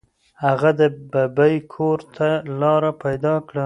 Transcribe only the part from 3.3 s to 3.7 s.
کړه.